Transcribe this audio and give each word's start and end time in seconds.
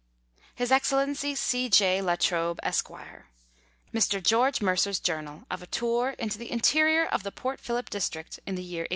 His 0.55 0.71
Excellency 0.71 1.35
C. 1.35 1.69
J. 1.69 2.01
La 2.01 2.15
Trobe, 2.15 2.59
Esq. 2.63 2.87
Mr. 3.93 4.23
George 4.23 4.59
Mercer's 4.59 4.99
Journal 4.99 5.43
of 5.51 5.61
a 5.61 5.67
tour 5.67 6.15
into 6.17 6.39
the 6.39 6.49
interior 6.51 7.05
of 7.05 7.21
the 7.21 7.31
Port 7.31 7.59
Phillip 7.59 7.87
District 7.91 8.39
in 8.47 8.55
the 8.55 8.63
year 8.63 8.81
1838. 8.85 8.89